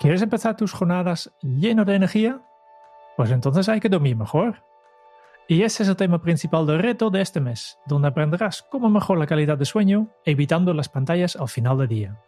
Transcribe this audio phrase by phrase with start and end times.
[0.00, 2.40] ¿Quieres empezar tus jornadas lleno de energía?
[3.18, 4.64] Pues entonces hay que dormir mejor.
[5.46, 9.20] Y ese es el tema principal del reto de este mes, donde aprenderás cómo mejorar
[9.20, 12.18] la calidad de sueño evitando las pantallas al final del día.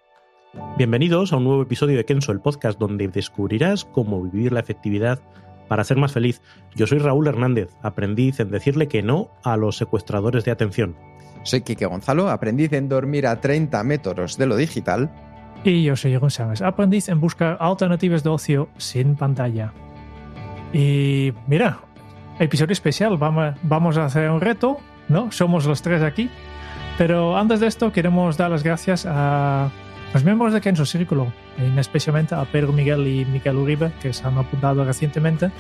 [0.77, 5.23] Bienvenidos a un nuevo episodio de Kenso, el podcast donde descubrirás cómo vivir la efectividad
[5.67, 6.43] para ser más feliz.
[6.75, 10.95] Yo soy Raúl Hernández, aprendiz en decirle que no a los secuestradores de atención.
[11.43, 15.11] Soy Quique Gonzalo, aprendiz en dormir a 30 metros de lo digital.
[15.65, 19.73] Y yo soy González, aprendiz en buscar alternativas de ocio sin pantalla.
[20.73, 21.79] Y mira,
[22.41, 25.31] episodio especial, vamos a hacer un reto, ¿no?
[25.31, 26.29] Somos los tres aquí.
[26.99, 29.71] Pero antes de esto queremos dar las gracias a
[30.13, 31.33] los miembros de Kenzo Círculo,
[31.79, 35.51] especialmente a Pedro Miguel y Miguel Uribe, que se han apuntado recientemente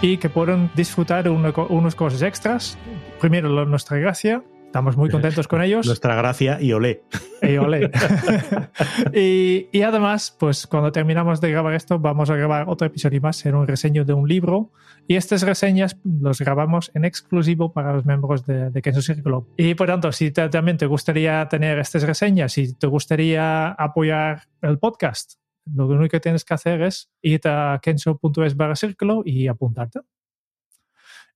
[0.00, 2.78] y que pueden disfrutar de unas cosas extras.
[3.20, 5.84] Primero, nuestra gracia, Estamos muy contentos con ellos.
[5.84, 7.02] Nuestra gracia y olé.
[7.42, 7.90] Y olé.
[9.12, 13.44] y, y, además, pues cuando terminamos de grabar esto, vamos a grabar otro episodio más,
[13.46, 14.70] en un reseño de un libro.
[15.08, 19.48] Y estas reseñas los grabamos en exclusivo para los miembros de, de Kenzo Círculo.
[19.56, 24.42] Y por tanto, si te, también te gustaría tener estas reseñas, si te gustaría apoyar
[24.62, 25.40] el podcast,
[25.74, 29.98] lo único que tienes que hacer es ir a kenzo.es barra círculo y apuntarte.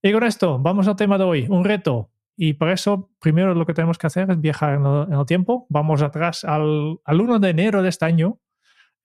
[0.01, 3.65] Y con esto, vamos al tema de hoy, un reto y por eso, primero lo
[3.65, 5.65] que tenemos que hacer es viajar en el, tiempo.
[5.69, 8.41] Vamos atrás al, al, 1 de enero de este año,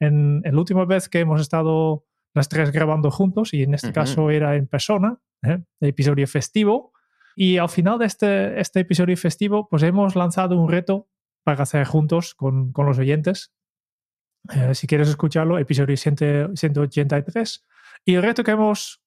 [0.00, 3.88] en, en, la última vez que hemos estado las tres grabando juntos, y en este
[3.88, 3.94] uh -huh.
[3.94, 5.58] caso era en persona, ¿eh?
[5.80, 6.92] el episodio festivo.
[7.36, 11.08] Y al final de este, este episodio festivo, pues hemos lanzado un reto
[11.44, 13.52] para hacer juntos con, con los oyentes.
[14.54, 17.66] Eh, si quieres escucharlo, episodio 183.
[18.04, 19.02] Y el reto que hemos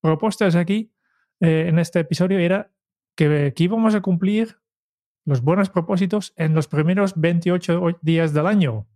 [0.00, 0.92] propuesto es aquí,
[1.40, 2.72] eh, en este episodio, era
[3.28, 4.56] que, que, íbamos a cumplir
[5.26, 8.88] los buenos propósitos en los primeros 28 días del año.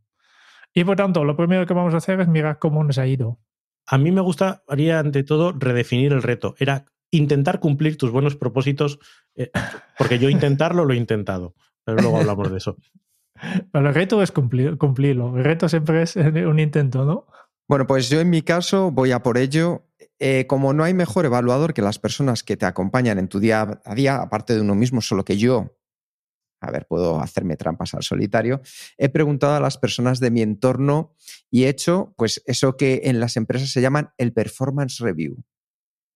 [0.72, 3.38] Y por tanto, lo primero que vamos a hacer es mirar cómo nos ha ido.
[3.86, 6.54] A mí me gustaría, ante todo, redefinir el reto.
[6.58, 8.98] Era intentar cumplir tus buenos propósitos,
[9.36, 9.50] eh,
[9.98, 11.54] porque yo intentarlo lo he intentado,
[11.84, 12.78] pero luego hablamos de eso.
[13.72, 15.36] Pero el reto es cumplir, cumplirlo.
[15.36, 17.26] El reto siempre es un intento, ¿no?
[17.68, 19.82] Bueno, pues yo en mi caso voy a por ello.
[20.20, 23.80] Eh, como no hay mejor evaluador que las personas que te acompañan en tu día
[23.84, 25.76] a día, aparte de uno mismo, solo que yo,
[26.60, 28.60] a ver, puedo hacerme trampas al solitario,
[28.96, 31.14] he preguntado a las personas de mi entorno
[31.50, 35.44] y he hecho, pues, eso que en las empresas se llaman el performance review.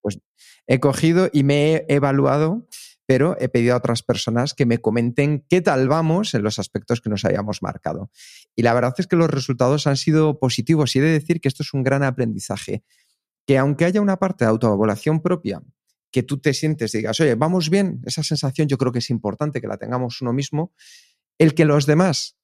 [0.01, 0.21] Pues
[0.67, 2.67] he cogido y me he evaluado,
[3.05, 7.01] pero he pedido a otras personas que me comenten qué tal vamos en los aspectos
[7.01, 8.11] que nos hayamos marcado.
[8.55, 11.49] Y la verdad es que los resultados han sido positivos y he de decir que
[11.49, 12.85] esto es un gran aprendizaje
[13.49, 15.63] que aunque haya una parte de autoevaluación propia,
[16.13, 19.09] que tú te sientes y digas, oye, vamos bien, esa sensación yo creo que es
[19.09, 20.75] importante que la tengamos uno mismo,
[21.39, 22.37] el que los demás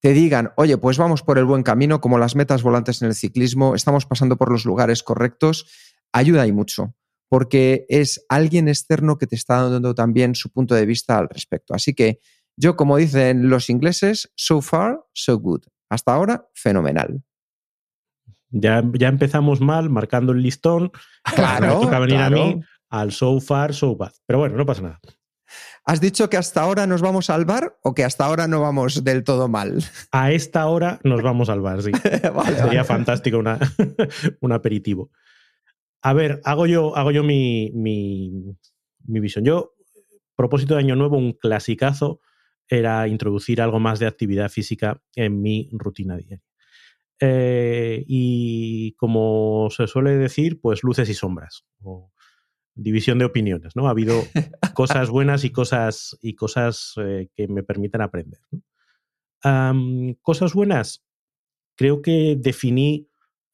[0.00, 3.14] te digan, oye, pues vamos por el buen camino, como las metas volantes en el
[3.14, 5.66] ciclismo, estamos pasando por los lugares correctos,
[6.14, 6.94] ayuda y mucho,
[7.28, 11.74] porque es alguien externo que te está dando también su punto de vista al respecto.
[11.74, 12.20] Así que
[12.56, 15.64] yo, como dicen los ingleses, so far, so good.
[15.90, 17.22] Hasta ahora, fenomenal.
[18.56, 20.92] Ya, ya empezamos mal, marcando el listón.
[21.34, 21.80] Claro.
[21.80, 22.42] Me toca venir claro.
[22.42, 22.60] a mí
[22.90, 24.12] al so far, so bad.
[24.26, 25.00] Pero bueno, no pasa nada.
[25.84, 29.04] ¿Has dicho que hasta ahora nos vamos al bar o que hasta ahora no vamos
[29.04, 29.82] del todo mal?
[30.12, 31.90] A esta hora nos vamos al bar, sí.
[32.34, 32.84] vale, Sería vale.
[32.84, 33.58] fantástico una,
[34.40, 35.10] un aperitivo.
[36.02, 38.56] A ver, hago yo, hago yo mi, mi,
[39.06, 39.44] mi visión.
[39.44, 39.74] Yo,
[40.36, 42.20] propósito de Año Nuevo, un clasicazo
[42.68, 46.42] era introducir algo más de actividad física en mi rutina diaria.
[47.20, 52.10] Eh, y como se suele decir, pues luces y sombras, o
[52.74, 53.86] división de opiniones, ¿no?
[53.86, 54.20] Ha habido
[54.74, 58.40] cosas buenas y cosas, y cosas eh, que me permiten aprender.
[58.50, 58.60] ¿no?
[59.44, 61.04] Um, cosas buenas,
[61.76, 63.08] creo que definí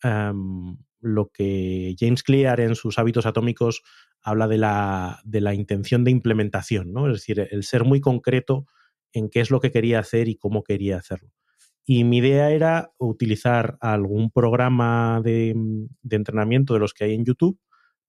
[0.05, 3.83] um, lo que James Clear en sus hábitos atómicos
[4.23, 7.09] habla de la, de la intención de implementación, ¿no?
[7.09, 8.67] Es decir, el ser muy concreto
[9.13, 11.31] en qué es lo que quería hacer y cómo quería hacerlo.
[11.93, 15.57] Y mi idea era utilizar algún programa de,
[16.09, 17.59] entrenamiento de los que hay en YouTube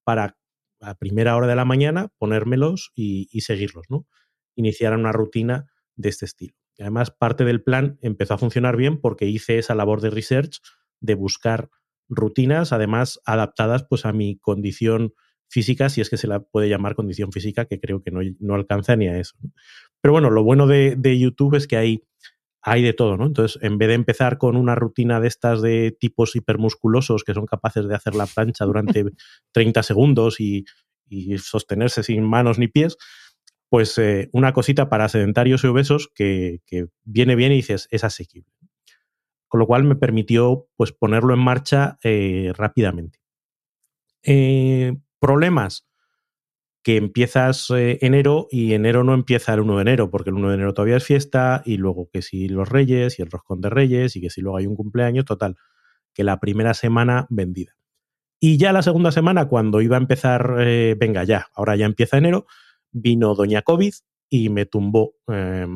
[0.04, 0.38] para
[0.82, 4.06] a primera hora de la mañana ponérmelos y, y seguirlos, ¿no?
[4.54, 6.54] Iniciar una rutina de este estilo.
[6.78, 10.60] Y además, parte del plan empezó a funcionar bien porque hice esa labor de research
[11.00, 11.72] de buscar
[12.08, 15.16] rutinas, además adaptadas pues, a mi condición
[15.50, 18.54] física, si es que se la puede llamar condición física, que creo que no, no
[18.54, 19.40] alcanza ni a eso.
[20.02, 22.04] Pero bueno, lo bueno de, YouTube es que hay,
[22.62, 23.26] hay de todo, ¿no?
[23.26, 27.46] Entonces, en vez de empezar con una rutina de estas de tipos hipermusculosos que son
[27.46, 29.04] capaces de hacer la plancha durante
[29.52, 30.66] 30 segundos y,
[31.08, 32.98] y sostenerse sin manos ni pies,
[33.72, 38.04] pues eh, una cosita para sedentarios y obesos que, que, viene bien y dices, es
[38.04, 38.52] asequible.
[39.48, 43.20] Con lo cual me permitió pues, ponerlo en marcha eh, rápidamente.
[44.24, 45.88] Eh, problemas
[46.84, 50.50] que empiezas eh, enero y enero no empieza el 1 de enero, porque el 1
[50.50, 53.70] de enero todavía es fiesta y luego que si los reyes y el roscón de
[53.70, 55.58] reyes y que si luego hay un cumpleaños, total,
[56.14, 57.74] que la primera semana vendida.
[58.40, 62.18] Y ya la segunda semana, cuando iba a empezar, eh, venga ya, ahora ya empieza
[62.18, 62.48] enero,
[62.92, 63.94] vino Doña COVID
[64.30, 65.68] y me tumbó eh,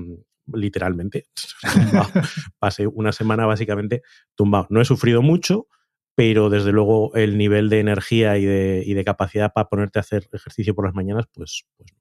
[0.51, 1.27] literalmente.
[2.59, 4.01] Pasé una semana básicamente
[4.33, 4.65] tumbado.
[4.71, 5.67] No he sufrido mucho,
[6.15, 10.01] pero desde luego el nivel de energía y de, y de, capacidad para ponerte a
[10.01, 11.93] hacer ejercicio por las mañanas, pues, pues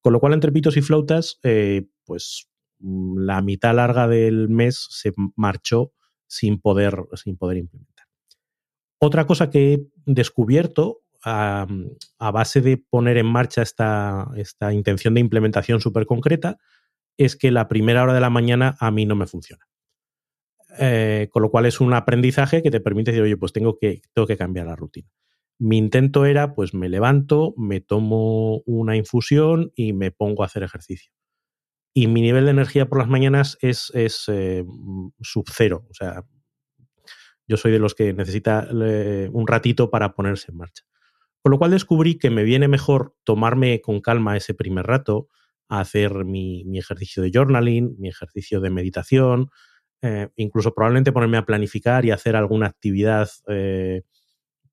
[0.00, 2.48] con lo cual entre pitos y flautas, eh, pues
[2.78, 5.92] mm, la mitad larga del mes se marchó
[6.26, 8.06] sin poder, sin poder implementar.
[9.00, 11.66] Otra cosa que he descubierto a,
[12.18, 16.58] a base de poner en marcha esta, esta intención de implementación súper concreta
[17.16, 19.67] es que la primera hora de la mañana a mí no me funciona.
[20.78, 24.02] Eh, con lo cual es un aprendizaje que te permite decir, oye, pues tengo que,
[24.12, 25.08] tengo que cambiar la rutina.
[25.58, 30.62] Mi intento era, pues me levanto, me tomo una infusión y me pongo a hacer
[30.62, 31.10] ejercicio.
[31.94, 34.64] Y mi nivel de energía por las mañanas es, es eh,
[35.20, 35.86] sub cero.
[35.90, 36.24] O sea,
[37.48, 40.84] yo soy de los que necesita un ratito para ponerse en marcha.
[41.42, 45.28] Con lo cual descubrí que me viene mejor tomarme con calma ese primer rato,
[45.68, 49.50] a hacer mi, mi ejercicio de journaling, mi ejercicio de meditación,
[50.02, 54.02] eh, incluso probablemente ponerme a planificar y hacer alguna actividad eh,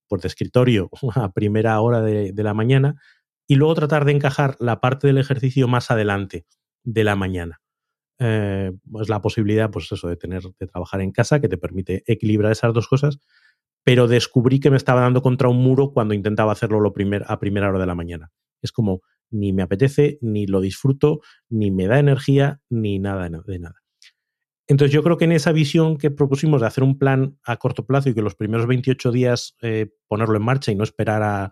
[0.07, 2.95] por de escritorio a primera hora de, de, la mañana
[3.47, 6.45] y luego tratar de encajar la parte del ejercicio más adelante
[6.83, 7.61] de la mañana.
[8.19, 12.03] Eh, pues la posibilidad, pues eso, de tener, de trabajar en casa, que te permite
[12.07, 13.19] equilibrar esas dos cosas,
[13.83, 17.39] pero descubrí que me estaba dando contra un muro cuando intentaba hacerlo lo primer, a
[17.39, 18.31] primera hora de la mañana.
[18.61, 21.19] Es como, ni me apetece, ni lo disfruto,
[21.49, 23.84] ni me da energía, ni nada de nada.
[24.67, 27.85] Entonces yo creo que en esa visión que propusimos de hacer un plan a corto
[27.85, 31.51] plazo y que los primeros 28 días eh, ponerlo en marcha y no esperar a,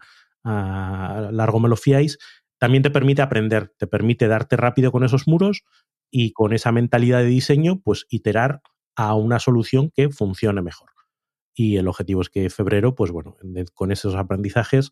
[1.32, 2.18] largo me lo fiáis,
[2.58, 5.64] también te permite aprender, te permite darte rápido con esos muros
[6.12, 8.62] y con esa mentalidad de diseño, pues iterar
[8.96, 10.90] a una solución que funcione mejor.
[11.56, 13.38] Y el objetivo es que febrero, pues bueno,
[13.74, 14.92] con esos aprendizajes,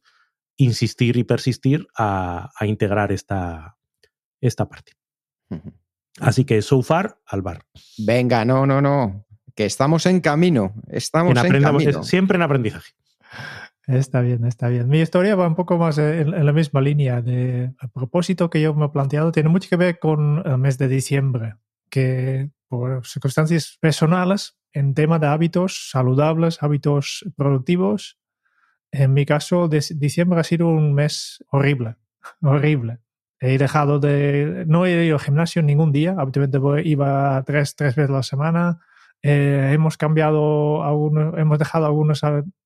[0.58, 3.78] insistir y persistir a, integrar esta,
[4.40, 4.94] esta parte.
[6.20, 7.66] Así que so far al bar.
[7.98, 9.26] Venga, no, no, no.
[9.56, 10.74] Que estamos en camino.
[10.90, 12.04] Estamos en, en camino.
[12.04, 12.94] Siempre en aprendizaje.
[13.88, 14.88] Está bien, está bien.
[14.88, 17.22] Mi historia va un poco más en, en la misma línea.
[17.22, 20.78] De, a propósito que yo me he planteado, tiene mucho que ver con el mes
[20.78, 21.56] de diciembre,
[21.90, 28.18] que por circunstancias personales, en tema de hábitos saludables, hábitos productivos,
[28.92, 31.96] en mi caso, de, diciembre ha sido un mes horrible,
[32.42, 33.00] horrible.
[33.44, 34.66] He dejado de.
[34.68, 36.16] No he ido al gimnasio ningún día.
[36.18, 38.80] Habitualmente iba tres, tres veces a la semana.
[39.24, 42.22] Eh, hemos cambiado algunos, hemos dejado algunas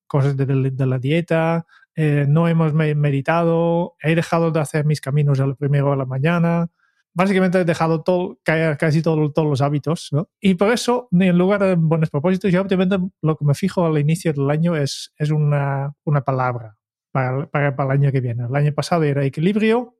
[0.05, 1.65] cosas de, de, de la dieta.
[1.95, 3.95] Eh, no hemos meditado.
[4.01, 6.67] He dejado de hacer mis caminos a la primera hora de la mañana.
[7.13, 10.09] Básicamente he dejado todo, casi todo, todos los hábitos.
[10.11, 10.27] ¿no?
[10.41, 13.97] Y por eso, en lugar de buenos propósitos, yo obviamente lo que me fijo al
[13.97, 16.75] inicio del año es, es una, una palabra
[17.13, 18.43] para, para, para el año que viene.
[18.43, 19.95] El año pasado era equilibrio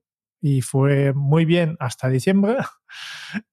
[0.48, 2.58] y fue muy bien hasta diciembre.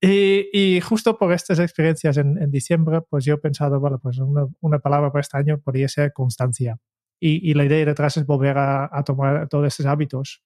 [0.01, 4.19] Y, y justo por estas experiencias en, en, diciembre, pues yo he pensado, bueno, pues
[4.19, 6.79] una, una palabra para este año podría ser constancia.
[7.19, 10.45] Y, y la idea detrás es volver a, a, tomar todos estos hábitos.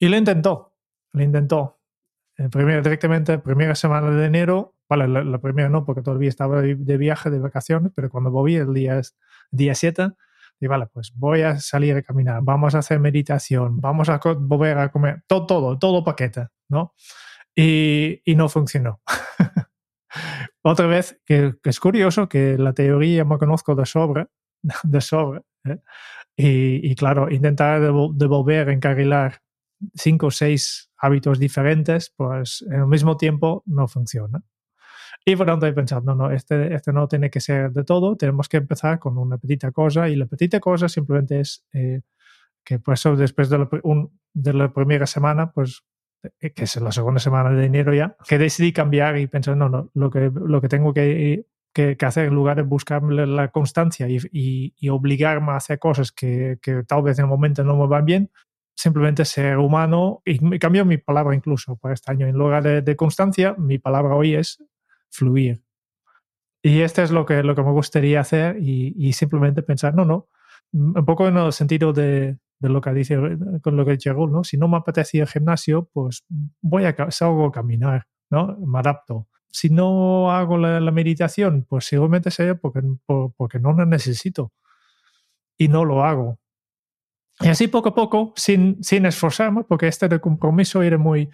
[0.00, 0.74] Y lo intentó,
[1.12, 1.78] lo intentó.
[2.36, 6.62] El primer, directamente, primera semana de enero, vale, la, la, primera no, porque todavía estaba
[6.62, 9.00] de, viaje, de vacaciones, pero cuando volví el día,
[9.52, 10.10] día 7,
[10.60, 14.78] y vale, pues voy a salir a caminar, vamos a hacer meditación, vamos a volver
[14.78, 16.94] a comer, todo, todo, todo paquete, ¿no?
[17.54, 19.00] Y, y no funcionó.
[20.62, 24.26] Otra vez, que, que, es curioso que la teoría me conozco de sobre,
[24.82, 25.78] de sobre, ¿eh?
[26.36, 29.40] y, y, claro, intentar de, de volver a encarrilar
[29.94, 34.42] cinco o seis hábitos diferentes, pues en el mismo tiempo no funciona.
[35.26, 38.16] Y por tanto he pensado, no, no, este, este no tiene que ser de todo,
[38.16, 42.02] tenemos que empezar con una petita cosa y la petita cosa simplemente es eh,
[42.62, 43.68] que por eso después de la,
[44.34, 45.82] de la primera semana, pues
[46.40, 49.70] eh, que es la segunda semana de enero ya, que decidí cambiar y pensar, no,
[49.70, 54.08] no, lo que, lo que tengo que, que, hacer en lugar de buscar la constancia
[54.08, 57.86] y, y, obligarme a hacer cosas que, que, tal vez en el momento no me
[57.86, 58.30] van bien,
[58.76, 62.26] simplemente ser humano y cambió mi palabra incluso para este año.
[62.26, 64.62] En lugar de, de constancia, mi palabra hoy es
[65.14, 65.62] fluir.
[66.62, 70.28] Y este es lo que, lo que me gustaría hacer y, simplemente pensar, no, no,
[70.72, 73.16] un poco en el sentido de, de lo que dice
[73.62, 74.42] con lo que dice ¿no?
[74.44, 76.24] Si no me apetece el gimnasio, pues
[76.62, 78.56] voy a salgo a caminar, ¿no?
[78.58, 79.28] Me adapto.
[79.50, 82.80] Si no hago la, meditación, pues seguramente sea porque,
[83.36, 84.52] porque no la necesito
[85.56, 86.38] y no lo hago.
[87.40, 91.28] Y así poco a poco, sin, sin esforzarme, porque este de compromiso era muy,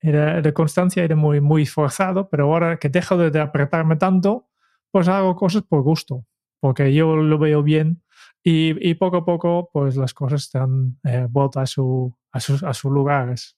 [0.00, 4.48] era, de constancia era muy, muy forzado, pero ahora que dejo de, de apretarme tanto,
[4.90, 6.24] pues hago cosas por gusto,
[6.60, 8.02] porque yo lo veo bien
[8.42, 12.72] y, poco a poco, pues las cosas están eh, vueltas a, su, a, sus, a
[12.72, 13.56] sus lugares.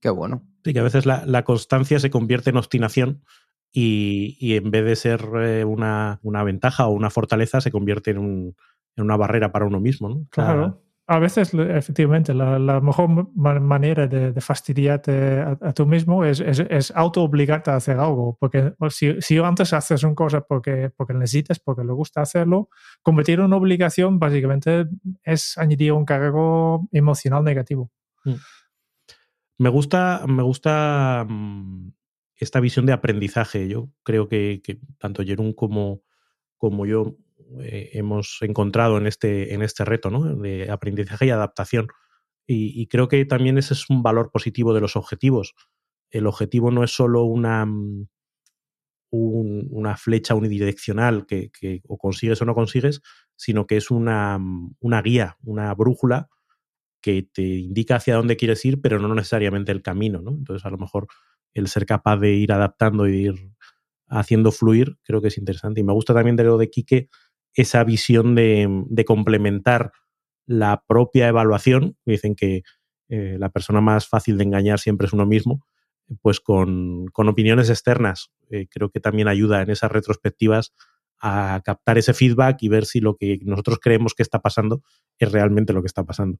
[0.00, 0.42] Qué bueno.
[0.64, 3.24] Sí, que a veces la, la constancia se convierte en obstinación
[3.72, 8.12] y, y en vez de ser eh, una, una, ventaja o una fortaleza, se convierte
[8.12, 8.56] en, un,
[8.96, 10.08] en una barrera para uno mismo.
[10.08, 10.26] ¿no?
[10.30, 17.70] Claro a veces, efectivamente, la, mejor manera de, fastidiarte a, tú mismo es, es, auto-obligarte
[17.70, 18.36] a hacer algo.
[18.38, 22.68] Porque si, si, antes haces una cosa porque, porque necesitas, porque le gusta hacerlo,
[23.02, 24.86] convertir en una obligación básicamente
[25.24, 27.90] es añadir un cargo emocional negativo.
[28.24, 28.34] Mm.
[29.58, 31.92] Me gusta, me gusta mm,
[32.36, 33.68] esta visión de aprendizaje.
[33.68, 34.62] Yo creo que,
[34.98, 36.02] tanto Jerún como,
[36.58, 37.16] como yo
[37.60, 40.36] eh, hemos encontrado en este, en este reto ¿no?
[40.36, 41.88] de aprendizaje y adaptación.
[42.44, 45.54] Y, creo que también ese es un valor positivo de los objetivos.
[46.10, 48.08] El objetivo no es solo una, mm,
[49.10, 51.50] una flecha unidireccional que,
[51.86, 53.00] o consigues o no consigues,
[53.36, 56.28] sino que es una, mm, una guía, una brújula
[57.00, 60.20] que te indica hacia dónde quieres ir, pero no necesariamente el camino.
[60.20, 60.32] ¿no?
[60.32, 61.06] Entonces, a lo mejor
[61.54, 63.34] el ser capaz de ir adaptando y ir
[64.08, 65.80] haciendo fluir, creo que es interesante.
[65.80, 67.08] Y me gusta también de lo de Quique,
[67.54, 69.92] esa visión de, complementar
[70.46, 71.96] la propia evaluación.
[72.04, 72.62] Dicen que
[73.08, 75.64] eh, la persona más fácil de engañar siempre es uno mismo,
[76.20, 78.30] pues con, opiniones externas.
[78.50, 80.72] Eh, creo que también ayuda en esas retrospectivas
[81.20, 84.82] a captar ese feedback y ver si lo que nosotros creemos que está pasando
[85.18, 86.38] es realmente lo que está pasando.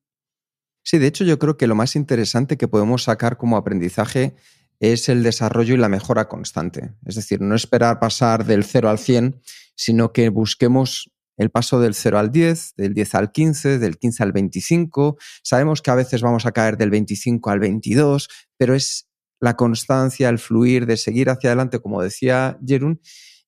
[0.85, 4.35] Sí, de hecho yo creo que lo más interesante que podemos sacar como aprendizaje
[4.83, 6.97] es el desarrollo y la mejora constante.
[7.07, 9.41] Es decir, no esperar pasar del 0 al 100,
[9.77, 14.23] sino que busquemos el paso del 0 al 10, del 10 al 15, del 15
[14.25, 15.17] al 25.
[15.45, 19.09] Sabemos que a veces vamos a caer del 25 al 22, pero es
[19.39, 23.01] la constancia, el fluir de seguir hacia adelante, como decía Jerún,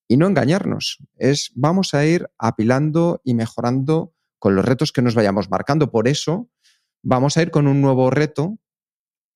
[0.07, 0.99] y no engañarnos.
[1.17, 5.91] Es vamos a ir apilando y mejorando con los retos que nos vayamos marcando.
[5.91, 6.49] Por eso
[7.03, 8.57] vamos a ir con un nuevo reto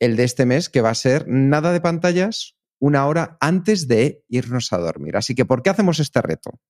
[0.01, 4.25] el de este mes, que va a ser nada de pantallas una hora antes de
[4.29, 5.17] irnos a dormir.
[5.17, 6.61] Así que, ¿por qué hacemos este reto?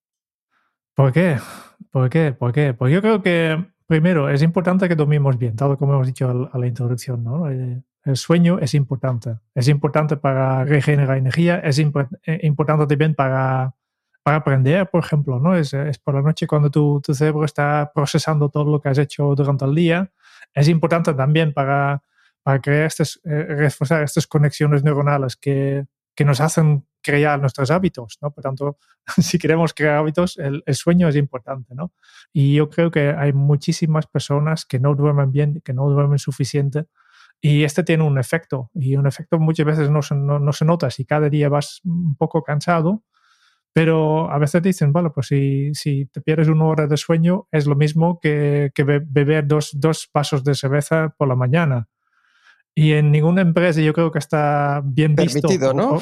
[0.94, 1.38] ¿Por qué?
[1.90, 2.32] ¿Por qué?
[2.32, 2.74] ¿Por qué?
[2.74, 6.58] Pues yo creo que, primero, es importante que dormimos bien, tal como hemos dicho a
[6.58, 7.22] la introducción.
[7.22, 7.50] ¿no?
[7.50, 9.36] Eh, el sueño es importante.
[9.54, 13.74] Es importante para regenerar energía, es eh, importante también para,
[14.22, 15.38] para aprender, por ejemplo.
[15.38, 15.54] ¿no?
[15.54, 18.98] Es, es por la noche cuando tu, tu cerebro está procesando todo lo que has
[18.98, 20.10] hecho durante el día.
[20.54, 22.02] Es importante también para
[22.48, 28.16] para crear estas, eh, reforzar estas conexiones neuronales que, que, nos hacen crear nuestros hábitos,
[28.22, 28.30] ¿no?
[28.30, 28.78] Por tanto,
[29.18, 31.92] si queremos crear hábitos, el, sueño es importante, ¿no?
[32.32, 36.86] Y yo creo que hay muchísimas personas que no duermen bien, que no duermen suficiente,
[37.38, 40.90] y este tiene un efecto, y un efecto muchas veces no se, no, se nota
[40.90, 43.04] si cada día vas un poco cansado,
[43.74, 47.66] pero a veces dicen, vale, pues si, si te pierdes una hora de sueño es
[47.66, 51.88] lo mismo que, que beber dos, dos vasos de cerveza por la mañana.
[52.78, 55.48] Y en ninguna empresa yo creo que está bien visto.
[55.74, 56.00] ¿no?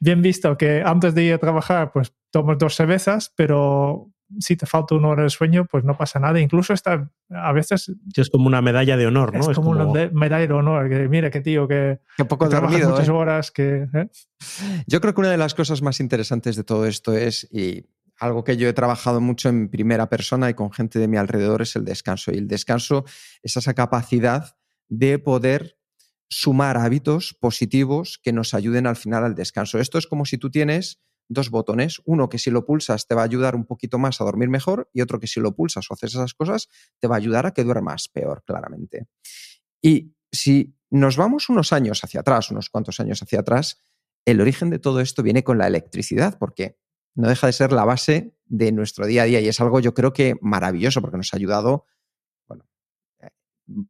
[0.00, 4.66] bien visto que antes de ir a trabajar, pues tomas dos cervezas, pero si te
[4.66, 6.40] falta una hora de sueño, pues no pasa nada.
[6.40, 7.92] Incluso está a veces.
[8.16, 9.48] Es como una medalla de honor, ¿no?
[9.48, 10.88] Es, como, una medalla de honor.
[10.88, 12.00] Que, mira, qué tío, que.
[12.16, 12.90] Qué poco dormido.
[12.90, 13.12] Muchas ¿eh?
[13.12, 13.50] horas.
[13.52, 14.08] Que, ¿eh?
[14.88, 17.48] Yo creo que una de las cosas más interesantes de todo esto es.
[17.52, 17.86] Y
[18.18, 21.62] algo que yo he trabajado mucho en primera persona y con gente de mi alrededor
[21.62, 22.32] es el descanso.
[22.32, 23.04] Y el descanso
[23.44, 24.56] es esa capacidad
[24.88, 25.75] de poder
[26.28, 29.78] sumar hábitos positivos que nos ayuden al final al descanso.
[29.78, 33.22] Esto es como si tú tienes dos botones, uno que si lo pulsas te va
[33.22, 35.94] a ayudar un poquito más a dormir mejor y otro que si lo pulsas o
[35.94, 36.68] haces esas cosas
[37.00, 39.08] te va a ayudar a que duermas peor, claramente.
[39.82, 43.82] Y si nos vamos unos años hacia atrás, unos cuantos años hacia atrás,
[44.24, 46.78] el origen de todo esto viene con la electricidad, porque
[47.14, 49.94] no deja de ser la base de nuestro día a día y es algo yo
[49.94, 51.86] creo que maravilloso porque nos ha ayudado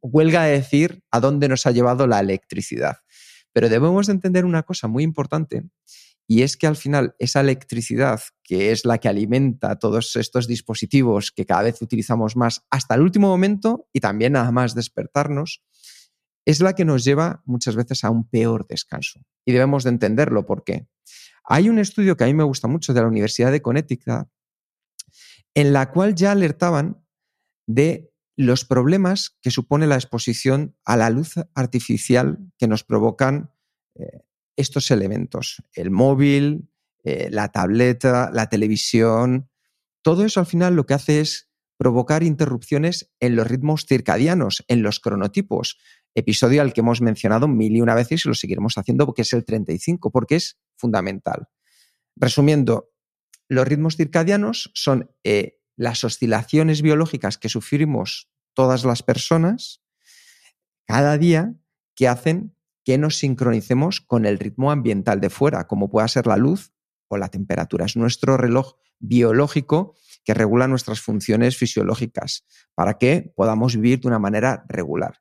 [0.00, 2.98] huelga de decir a dónde nos ha llevado la electricidad.
[3.52, 5.64] Pero debemos de entender una cosa muy importante
[6.28, 11.30] y es que al final esa electricidad, que es la que alimenta todos estos dispositivos
[11.30, 15.62] que cada vez utilizamos más hasta el último momento y también nada más despertarnos,
[16.44, 19.20] es la que nos lleva muchas veces a un peor descanso.
[19.44, 20.46] Y debemos de entenderlo.
[20.46, 20.88] ¿Por qué?
[21.44, 24.28] Hay un estudio que a mí me gusta mucho de la Universidad de Connecticut,
[25.54, 27.04] en la cual ya alertaban
[27.68, 33.50] de los problemas que supone la exposición a la luz artificial que nos provocan
[33.94, 34.20] eh,
[34.56, 36.68] estos elementos, el móvil,
[37.02, 39.48] eh, la tableta, la televisión,
[40.02, 44.82] todo eso al final lo que hace es provocar interrupciones en los ritmos circadianos, en
[44.82, 45.78] los cronotipos,
[46.14, 49.32] episodio al que hemos mencionado mil y una veces y lo seguiremos haciendo porque es
[49.32, 51.48] el 35, porque es fundamental.
[52.16, 52.92] Resumiendo,
[53.48, 59.82] los ritmos circadianos son eh, las oscilaciones biológicas que sufrimos todas las personas
[60.86, 61.54] cada día
[61.94, 66.36] que hacen que nos sincronicemos con el ritmo ambiental de fuera, como pueda ser la
[66.36, 66.72] luz
[67.08, 67.84] o la temperatura.
[67.84, 74.18] Es nuestro reloj biológico que regula nuestras funciones fisiológicas para que podamos vivir de una
[74.18, 75.20] manera regular.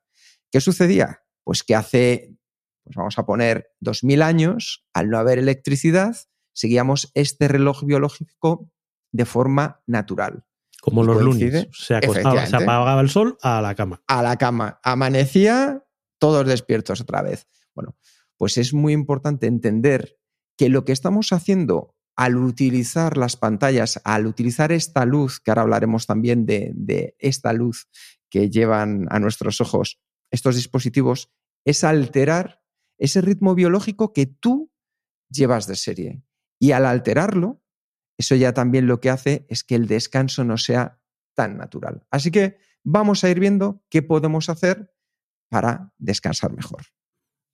[0.50, 1.22] ¿Qué sucedía?
[1.42, 2.36] Pues que hace,
[2.84, 6.16] pues vamos a poner, 2000 años, al no haber electricidad,
[6.52, 8.70] seguíamos este reloj biológico
[9.12, 10.45] de forma natural.
[10.86, 11.68] Como los lunes.
[11.72, 14.02] Se, acostaba, se apagaba el sol a la cama.
[14.06, 14.78] A la cama.
[14.84, 15.84] Amanecía,
[16.18, 17.48] todos despiertos otra vez.
[17.74, 17.96] Bueno,
[18.36, 20.16] pues es muy importante entender
[20.56, 25.62] que lo que estamos haciendo al utilizar las pantallas, al utilizar esta luz, que ahora
[25.62, 27.88] hablaremos también de, esta luz
[28.30, 30.00] que llevan a nuestros ojos
[30.30, 31.30] estos dispositivos,
[31.64, 32.62] es alterar
[32.98, 34.72] ese ritmo biológico que tú
[35.28, 36.22] llevas de serie.
[36.58, 37.62] Y al alterarlo,
[38.18, 41.00] eso ya también lo que hace es que el descanso no sea
[41.34, 42.06] tan natural.
[42.10, 44.92] Así que vamos a ir viendo qué podemos hacer
[45.48, 46.82] para descansar mejor.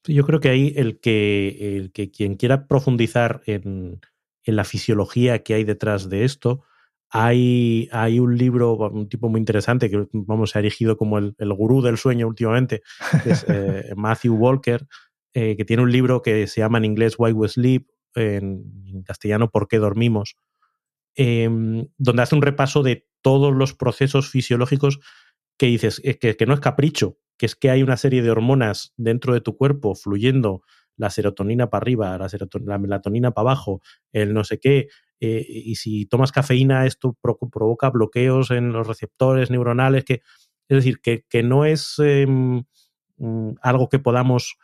[0.07, 4.01] Yo creo que ahí el que, el que quien quiera profundizar en,
[4.45, 6.65] la fisiología que hay detrás de esto,
[7.11, 11.35] hay, hay, un libro, un tipo muy interesante que vamos, se ha erigido como el,
[11.39, 12.83] gurú del sueño últimamente,
[13.25, 14.89] es eh, Matthew Walker,
[15.35, 19.51] eh, que tiene un libro que se llama en inglés Why We Sleep, en, castellano
[19.51, 20.37] ¿Por qué dormimos?
[21.15, 25.01] Em, donde hace un repaso de todos los procesos fisiológicos
[25.59, 28.95] que dices que, que no es capricho, que es que hay una serie de hormonas
[28.97, 30.63] dentro de tu cuerpo fluyendo,
[30.97, 32.19] la serotonina para arriba,
[32.65, 33.81] la, melatonina para abajo,
[34.13, 34.89] el no sé qué,
[35.21, 40.23] eh, y si tomas cafeína esto provoca bloqueos en los receptores neuronales, que,
[40.69, 42.65] es decir, que, no es em,
[43.19, 44.57] mm, algo que podamos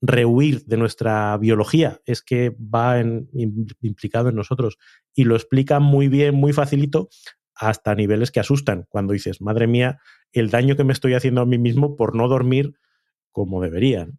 [0.00, 4.78] rehuir de nuestra biología, es que va implicado en nosotros
[5.14, 7.08] y lo explica muy bien, muy facilito,
[7.54, 10.00] hasta niveles que asustan, cuando dices, madre mía,
[10.32, 12.74] el daño que me estoy haciendo a mí mismo por no dormir
[13.30, 14.18] como deberían.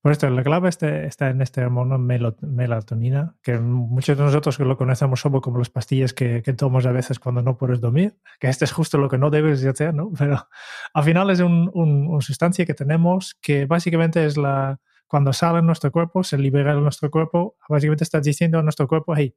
[0.00, 4.76] Por esto, la clave este, está en este hormono melatonina, que muchos de nosotros lo
[4.76, 8.48] conocemos solo como las pastillas que, que tomamos a veces cuando no puedes dormir, que
[8.48, 10.10] este es justo lo que no debes hacer, ¿no?
[10.18, 10.48] Pero
[10.94, 15.66] al final es una un, sustancia que tenemos que básicamente es la, cuando sale en
[15.66, 19.34] nuestro cuerpo, se libera de nuestro cuerpo, básicamente está diciendo a nuestro cuerpo, hey,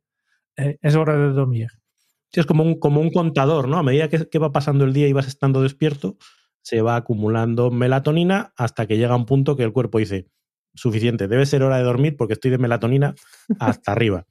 [0.56, 1.68] eh, es hora de dormir.
[2.32, 3.78] Sí, es como un, como un contador, ¿no?
[3.78, 6.18] A medida que, que va pasando el día y vas estando despierto,
[6.64, 10.28] se va acumulando melatonina hasta que llega un punto que el cuerpo dice,
[10.76, 13.16] suficiente, debe ser hora de dormir porque estoy de melatonina
[13.60, 14.28] hasta arriba.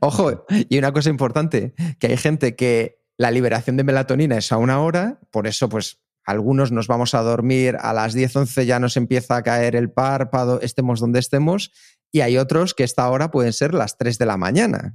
[0.00, 4.58] Ojo, y una cosa importante, que hay gente que la liberación de melatonina es a
[4.58, 8.80] una hora, por eso pues algunos nos vamos a dormir a las 10, 11 ya
[8.80, 11.72] nos empieza a caer el párpado, estemos donde estemos,
[12.12, 14.94] y hay otros que esta hora pueden ser las 3 de la mañana,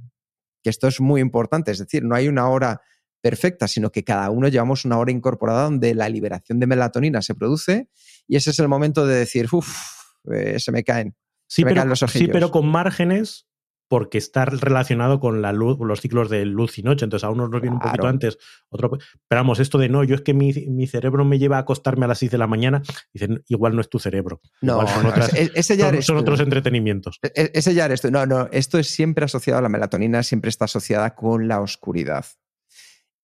[0.62, 2.82] que esto es muy importante, es decir, no hay una hora
[3.22, 7.34] perfecta, sino que cada uno llevamos una hora incorporada donde la liberación de melatonina se
[7.34, 7.88] produce
[8.26, 11.14] y ese es el momento de decir, uff, eh, se me caen.
[11.46, 13.46] Sí, se me pero, caen los sí, pero con márgenes
[13.88, 17.04] porque está relacionado con la luz, los ciclos de luz y noche.
[17.04, 18.38] Entonces, a unos nos viene un poquito antes,
[18.70, 18.88] otro.
[18.90, 22.08] Pero vamos, esto de no, yo es que mi, cerebro me lleva a acostarme a
[22.08, 22.80] las 6 de la mañana,
[23.12, 24.40] dicen, igual no es tu cerebro.
[24.62, 25.12] No, son,
[25.54, 27.18] ese ya son, otros entretenimientos.
[27.22, 28.10] E, e, ese ya eres tú.
[28.10, 32.24] No, no, esto es siempre asociado a la melatonina, siempre está asociada con la oscuridad.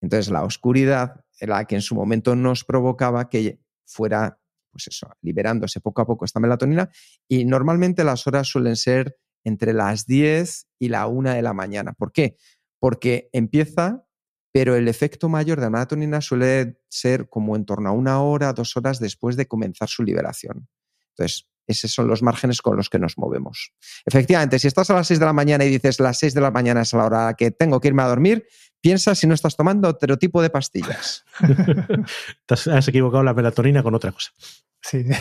[0.02, 4.40] Entonces, la oscuridad la que en su momento nos provocaba que fuera,
[4.78, 6.88] pues eso, liberándose poco a poco esta melatonina.
[7.28, 11.92] Y normalmente las horas suelen ser entre las 10 y la 1 de la mañana.
[11.92, 12.36] ¿Por qué?
[12.78, 14.06] Porque empieza,
[14.52, 18.52] pero el efecto mayor de la melatonina suele ser como en torno a una hora,
[18.52, 20.68] dos horas después de comenzar su liberación.
[21.10, 23.72] Entonces, esos son los márgenes con los que nos movemos.
[24.06, 26.50] Efectivamente, si estás a las 6 de la mañana y dices las 6 de la
[26.50, 28.46] mañana es la hora que tengo que irme a dormir,
[28.80, 31.24] piensa si no estás tomando otro tipo de pastillas.
[32.48, 34.32] has equivocado la melatonina con otra cosa.
[34.80, 35.04] Sí.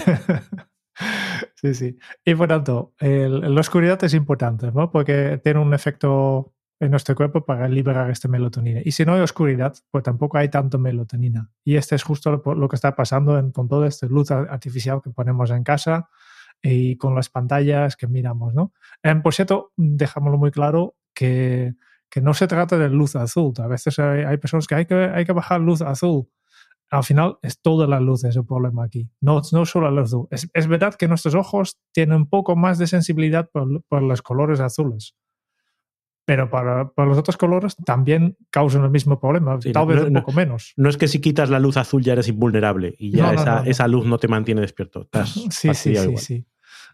[1.53, 1.97] Sí, sí.
[2.25, 4.91] Y por tanto, la oscuridad es importante, ¿no?
[4.91, 8.81] Porque tiene un efecto en nuestro cuerpo para liberar esta melatonina.
[8.83, 11.49] Y si no hay oscuridad, pues tampoco hay tanto melatonina.
[11.63, 15.49] Y este es justo lo, que está pasando con toda esta luz artificial que ponemos
[15.51, 16.09] en casa
[16.61, 18.73] y con las pantallas que miramos, ¿no?
[19.01, 21.75] En, por cierto, dejámoslo muy claro que,
[22.09, 23.53] que, no se trata de luz azul.
[23.59, 26.27] A veces hay, hay personas que hay, que hay que bajar luz azul
[26.89, 30.27] al final es toda la luz es el problema aquí, no, no solo la luz.
[30.31, 34.21] Es, es verdad que nuestros ojos tienen un poco más de sensibilidad por, por los
[34.21, 35.15] colores azules,
[36.25, 40.31] pero para, para, los otros colores también causan el mismo problema, tal vez un poco
[40.31, 40.73] menos.
[40.77, 43.87] No es que si quitas la luz azul ya eres invulnerable y ya esa, esa,
[43.87, 45.07] luz no te mantiene despierto.
[45.25, 46.45] sí, sí, sí, sí.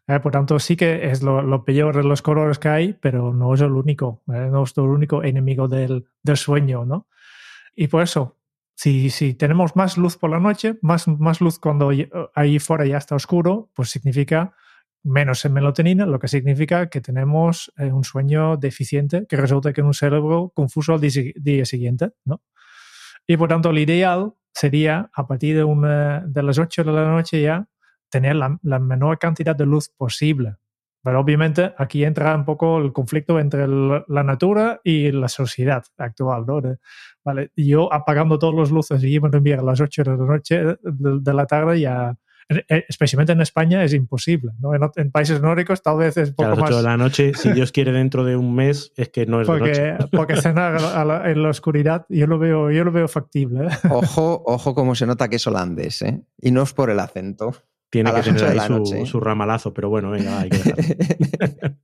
[0.08, 3.34] Eh, por tanto, sí que es lo, lo, peor de los colores que hay, pero
[3.34, 7.08] no es el único, eh, no es el único enemigo del, del sueño, ¿no?
[7.76, 8.38] Y por eso,
[8.76, 11.92] si, si, tenemos más luz por la noche, más, más luz cuando
[12.36, 14.54] ahí fuera ya está oscuro, pues significa
[15.04, 19.82] menos en melatonina, lo que significa que tenemos eh, un sueño deficiente que resulta que
[19.82, 22.42] en un cerebro confuso al día siguiente, ¿no?
[23.28, 27.06] Y por tanto, lo ideal sería a partir de, una, de las 8 de la
[27.10, 27.68] noche ya
[28.14, 30.56] tener la, la menor cantidad de luz posible
[31.04, 36.46] pero obviamente aquí entra un poco el conflicto entre la natura y la sociedad actual,
[36.48, 36.62] ¿no?
[37.26, 40.64] vale, yo apagando todas las luces y irme a a las 8 de la noche,
[40.82, 42.16] de, la tarde, ya,
[42.70, 44.72] especialmente en España, es imposible, ¿no?
[44.96, 47.74] En, países nórdicos tal vez es poco a las 8 de la noche, si Dios
[47.74, 50.08] quiere dentro de un mes, es que no es porque, de noche.
[50.12, 50.78] Porque cenar
[51.26, 53.66] en la oscuridad, yo lo veo, yo lo veo factible.
[53.66, 53.70] ¿eh?
[53.90, 56.22] Ojo, ojo cómo se nota que es holandés, ¿eh?
[56.40, 57.54] Y no es por el acento.
[57.94, 60.58] Tiene que tener ahí su, su, ramalazo, pero bueno, venga, hay que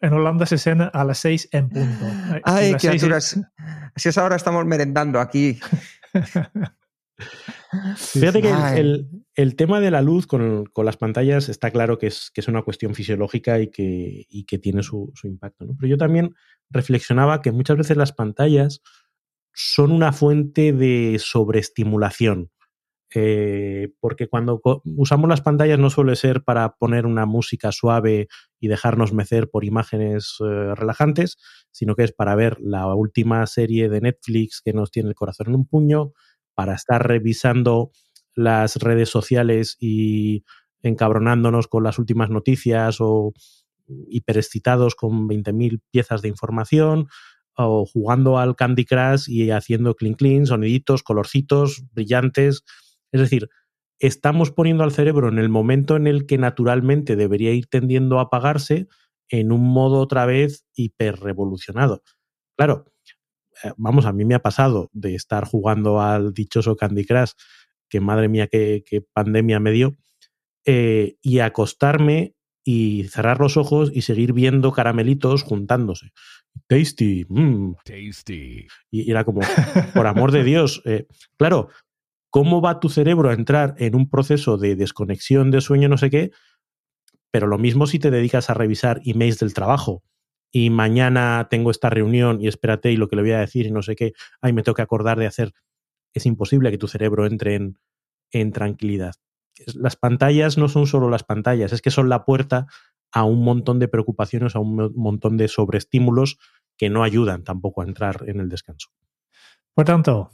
[0.00, 2.04] en, Holanda, se cena a las 6 en punto.
[2.44, 3.40] Ay, criaturas.
[3.96, 5.58] Si es ahora estamos merendando aquí.
[7.96, 12.06] Fíjate que el, el, tema de la luz con, con, las pantallas está claro que
[12.06, 15.64] es, que es una cuestión fisiológica y que, y que tiene su, su impacto.
[15.64, 15.74] ¿no?
[15.76, 16.36] Pero yo también
[16.70, 18.80] reflexionaba que muchas veces las pantallas
[19.52, 22.52] son una fuente de sobreestimulación.
[23.12, 28.28] Eh, porque cuando usamos las pantallas no suele ser para poner una música suave
[28.60, 31.36] y dejarnos mecer por imágenes eh, relajantes,
[31.72, 35.48] sino que es para ver la última serie de Netflix que nos tiene el corazón
[35.48, 36.12] en un puño,
[36.54, 37.90] para estar revisando
[38.34, 40.44] las redes sociales y
[40.82, 43.32] encabronándonos con las últimas noticias o
[44.08, 47.08] hiperexcitados con 20.000 piezas de información
[47.56, 52.62] o jugando al Candy Crush y haciendo clean clean, soniditos, colorcitos brillantes
[53.12, 53.48] es decir,
[53.98, 58.22] estamos poniendo al cerebro en el momento en el que naturalmente debería ir tendiendo a
[58.22, 58.88] apagarse
[59.28, 62.02] en un modo otra vez hiperrevolucionado.
[62.56, 62.86] Claro,
[63.62, 67.32] eh, vamos, a mí me ha pasado de estar jugando al dichoso Candy Crush,
[67.88, 69.96] que madre mía, qué, pandemia me dio,
[70.64, 76.12] eh, y acostarme y cerrar los ojos y seguir viendo caramelitos juntándose.
[76.66, 77.74] Tasty, mmm.
[77.84, 78.66] tasty.
[78.90, 79.40] Y era como,
[79.94, 81.68] por amor de Dios, eh, claro,
[82.30, 86.10] cómo va tu cerebro a entrar en un proceso de desconexión de sueño, no sé
[86.10, 86.30] qué,
[87.30, 90.02] pero lo mismo si te dedicas a revisar emails del trabajo
[90.52, 93.70] y mañana tengo esta reunión y espérate y lo que le voy a decir y
[93.70, 95.52] no sé qué, ay, me tengo que acordar de hacer.
[96.12, 97.78] Es imposible que tu cerebro entre en,
[98.32, 99.14] en tranquilidad.
[99.74, 102.66] Las pantallas no son solo las pantallas, es que son la puerta
[103.12, 106.38] a un montón de preocupaciones, a un montón de sobreestímulos
[106.76, 108.88] que no ayudan tampoco a entrar en el descanso.
[109.74, 110.30] Por tanto,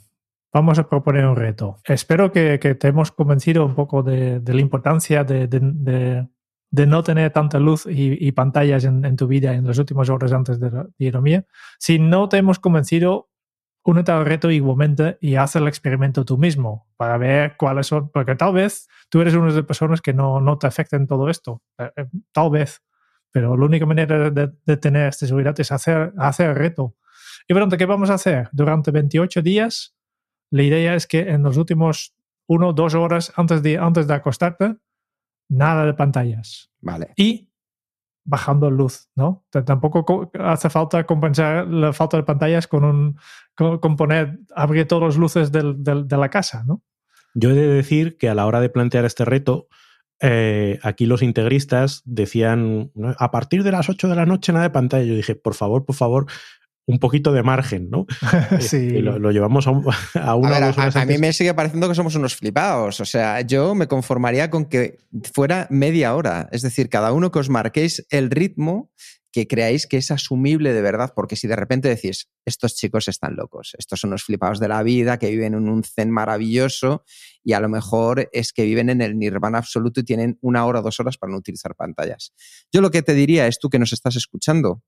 [0.53, 1.77] vamos a proponer un reto.
[1.85, 6.27] Espero que, te hemos convencido un poco de, la importancia de,
[6.71, 10.71] no tener tanta luz y, pantallas en, tu vida en las últimas horas antes de
[10.71, 11.45] la dormir.
[11.79, 13.29] Si no te hemos convencido,
[13.83, 18.35] únete al reto igualmente y haz el experimento tú mismo para ver cuáles son, porque
[18.35, 21.61] tal vez tú eres una de las personas que no, no te afecten todo esto.
[21.77, 22.81] Eh, eh, tal vez.
[23.31, 26.95] Pero la única manera de, tener esta seguridad es hacer, hacer el reto.
[27.47, 28.49] Y bueno, ¿qué vamos a hacer?
[28.51, 29.96] Durante 28 días,
[30.49, 32.15] la idea es que en los últimos
[32.47, 34.75] uno, dos horas antes de, antes de acostarte,
[35.49, 36.71] nada de pantallas.
[36.79, 37.13] Vale.
[37.15, 37.49] Y
[38.23, 39.45] bajando luz, ¿no?
[39.49, 43.19] Tampoco hace falta compensar la falta de pantallas con un
[43.55, 46.83] con, poner, abrir todas las luces del, de la casa, ¿no?
[47.33, 49.67] Yo he de decir que a la hora de plantear este reto,
[50.19, 54.71] eh, aquí los integristas decían, a partir de las 8 de la noche nada de
[54.71, 55.03] pantalla.
[55.05, 56.25] Yo dije, por favor, por favor,
[56.87, 58.07] un poquito de margen, ¿no?
[58.59, 59.01] sí.
[59.01, 63.01] Lo, llevamos a, un, a una a, mí me sigue pareciendo que somos unos flipados.
[63.01, 64.97] O sea, yo me conformaría con que
[65.33, 66.47] fuera media hora.
[66.51, 68.91] Es decir, cada uno que os marquéis el ritmo
[69.33, 73.35] que creáis que es asumible de verdad, porque si de repente decís, estos chicos están
[73.35, 77.03] locos, estos son los flipados de la vida, que viven en un zen maravilloso
[77.43, 80.79] y a lo mejor es que viven en el nirvana absoluto y tienen una hora
[80.79, 82.33] o dos horas para no utilizar pantallas.
[82.71, 84.81] Yo lo que te diría es tú que nos estás escuchando,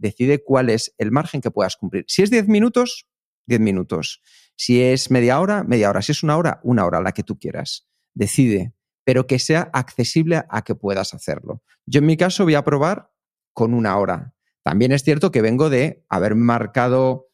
[0.00, 2.04] decide cuál es el margen que puedas cumplir.
[2.08, 3.06] Si es 10 minutos,
[3.46, 4.22] 10 minutos.
[4.56, 6.02] Si es media hora, media hora.
[6.02, 7.88] Si es una hora, una hora, la que tú quieras.
[8.14, 11.62] Decide, pero que sea accesible a que puedas hacerlo.
[11.86, 13.12] Yo en mi caso voy a probar
[13.52, 14.34] con una hora.
[14.62, 17.28] También es cierto que vengo de haber marcado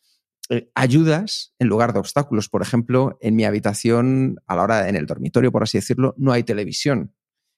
[0.48, 2.48] eh, ayudas en lugar de obstáculos.
[2.48, 6.32] Por ejemplo, en mi habitación, a la hora, en el dormitorio, por así decirlo, no
[6.32, 7.14] hay televisión,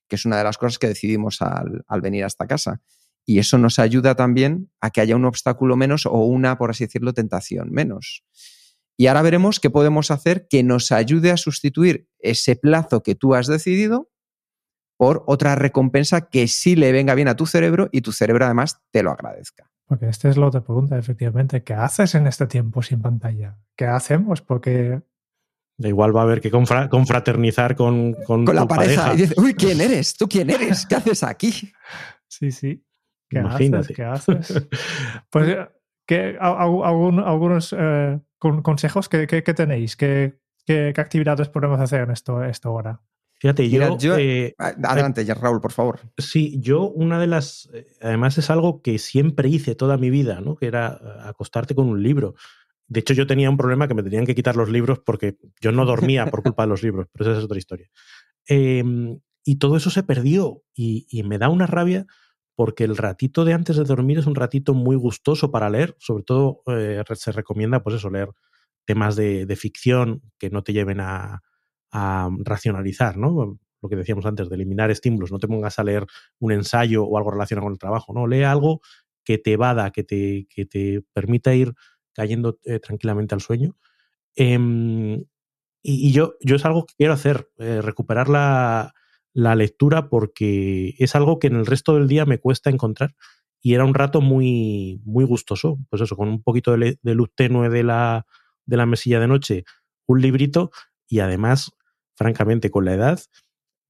[0.08, 2.80] que es una de las cosas que decidimos al, al venir a esta casa.
[3.28, 6.86] Y eso nos ayuda también a que haya un obstáculo menos o una, por así
[6.86, 8.24] decirlo, tentación menos.
[8.96, 13.34] Y ahora veremos qué podemos hacer que nos ayude a sustituir ese plazo que tú
[13.34, 14.08] has decidido
[14.96, 18.80] por otra recompensa que sí le venga bien a tu cerebro y tu cerebro además
[18.92, 19.70] te lo agradezca.
[19.84, 21.62] Porque esta es la otra pregunta, efectivamente.
[21.62, 23.58] ¿Qué haces en este tiempo sin pantalla?
[23.76, 24.40] ¿Qué hacemos?
[24.40, 25.02] Porque
[25.76, 29.12] igual va a haber que confraternizar con, con, con la pareja.
[29.12, 30.16] Y dice, Uy, ¿quién eres?
[30.16, 30.86] ¿Tú quién eres?
[30.86, 31.52] ¿Qué haces aquí?
[32.26, 32.82] Sí, sí.
[33.28, 33.88] ¿Qué haces?
[33.94, 34.68] ¿Qué haces?
[35.30, 35.56] Pues,
[36.06, 39.96] ¿qué, algunos eh, consejos que, tenéis?
[39.96, 43.00] ¿Qué, ¿Qué, actividades podemos hacer en esto, esta hora?
[43.40, 44.18] Fíjate, yo.
[44.18, 46.00] Eh, adelante, ya, Raúl, por favor.
[46.16, 47.70] Sí, yo, una de las.
[47.72, 50.56] Eh, además, es algo que siempre hice toda mi vida, ¿no?
[50.56, 52.34] Que era acostarte con un libro.
[52.88, 55.72] De hecho, yo tenía un problema que me tenían que quitar los libros porque yo
[55.72, 57.88] no dormía por culpa de los libros, pero esa es otra historia.
[58.46, 62.06] Em, y todo eso se perdió y, y me da una rabia
[62.58, 66.24] porque el ratito de antes de dormir es un ratito muy gustoso para leer, sobre
[66.24, 68.30] todo eh, se recomienda pues eso, leer
[68.84, 71.40] temas de, ficción que no te lleven a,
[71.92, 73.60] racionalizar, ¿no?
[73.80, 76.04] Lo que decíamos antes, de eliminar estímulos, no te pongas a leer
[76.40, 78.26] un ensayo o algo relacionado con el trabajo, ¿no?
[78.26, 78.80] Lee algo
[79.22, 81.74] que te vada, que te, que te permita ir
[82.12, 83.76] cayendo eh, tranquilamente al sueño.
[84.34, 85.24] Em,
[85.80, 88.94] y, yo, yo es algo que quiero hacer, eh, recuperar la,
[89.38, 93.14] la lectura porque es algo que en el resto del día me cuesta encontrar
[93.62, 95.78] y era un rato muy, muy gustoso.
[95.88, 98.26] Pues eso, con un poquito de, luz tenue de la,
[98.66, 99.64] de la mesilla de noche,
[100.06, 100.72] un librito
[101.06, 101.70] y además,
[102.16, 103.20] francamente, con la edad,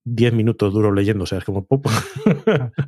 [0.04, 1.90] 10 minutos duro leyendo, o sea, es como poco.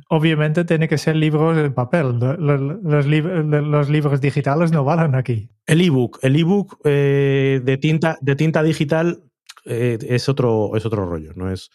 [0.09, 5.49] Obviamente tiene que ser libros en papel, los, los, libros digitales no valen aquí.
[5.65, 9.23] El ebook, el ebook eh, de, tinta, de tinta digital
[9.65, 11.71] eh, es, otro, es otro rollo, no es,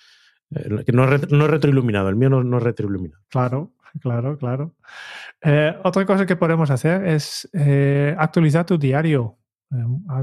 [0.85, 3.23] que no es, retroiluminado, el mío no, es retroiluminado.
[3.29, 4.75] Claro, claro, claro.
[5.43, 9.39] Eh, otra cosa que podemos hacer es eh, actualizar tu diario.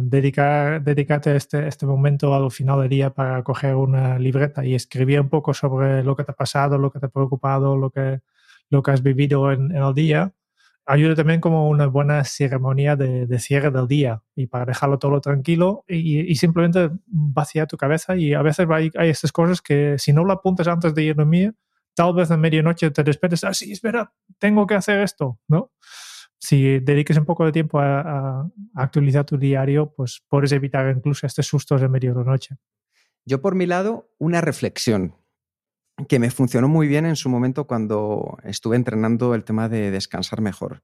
[0.01, 5.19] dedicar, dedicarte este, este momento al final del día para coger una libreta y escribir
[5.19, 8.21] un poco sobre lo que te ha pasado, lo que te ha preocupado, lo que,
[8.69, 10.33] lo que has vivido en el día
[10.85, 15.85] ayuda también como una buena ceremonia de, cierre del día y para dejarlo todo tranquilo
[15.87, 20.23] y, simplemente vaciar tu cabeza y a veces hay, hay, estas cosas que si no
[20.23, 21.55] lo apuntas antes de ir a dormir,
[21.93, 25.71] tal vez a medianoche te despiertes, ah, sí, espera, tengo que hacer esto, ¿no?
[26.37, 31.47] Si dediques un poco de tiempo a, actualizar tu diario, pues puedes evitar incluso estos
[31.47, 32.57] sustos de medio de la noche.
[33.25, 35.15] Yo por mi lado, una reflexión
[36.07, 40.41] que me funcionó muy bien en su momento cuando estuve entrenando el tema de descansar
[40.41, 40.83] mejor.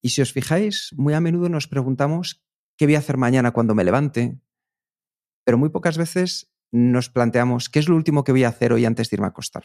[0.00, 2.42] Y si os fijáis, muy a menudo nos preguntamos
[2.76, 4.40] qué voy a hacer mañana cuando me levante,
[5.44, 8.84] pero muy pocas veces nos planteamos qué es lo último que voy a hacer hoy
[8.84, 9.64] antes de irme a acostar.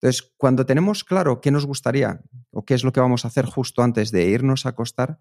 [0.00, 3.44] Entonces, cuando tenemos claro qué nos gustaría o qué es lo que vamos a hacer
[3.44, 5.20] justo antes de irnos a acostar,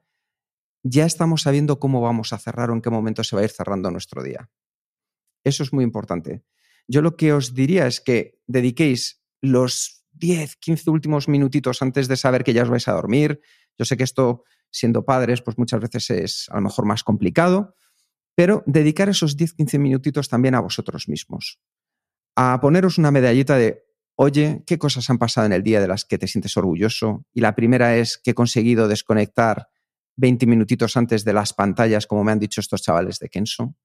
[0.83, 3.51] ya estamos sabiendo cómo vamos a cerrar o en qué momento se va a ir
[3.51, 4.49] cerrando nuestro día.
[5.43, 6.43] Eso es muy importante.
[6.89, 12.17] Yo lo que os diría es que dediquéis los 10, 15 últimos minutitos antes de
[12.17, 13.39] saber que ya os vais a dormir.
[13.77, 17.75] Yo sé que esto, siendo padres, pues muchas veces es a lo mejor más complicado,
[18.35, 21.59] pero dedicar esos 10, 15 minutitos también a vosotros mismos.
[22.35, 23.83] A poneros una medallita de
[24.15, 27.23] oye, ¿qué cosas han pasado en el día de las que te sientes orgulloso?
[27.33, 29.69] Y la primera es que he conseguido desconectar
[30.17, 33.75] 20 minutitos antes de las pantallas, como me han dicho estos chavales de Kenso.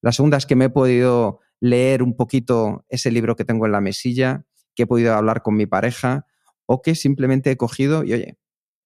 [0.00, 3.72] La segunda es que me he podido leer un poquito ese libro que tengo en
[3.72, 4.44] la mesilla,
[4.74, 6.26] que he podido hablar con mi pareja
[6.66, 8.38] o que simplemente he cogido y, oye,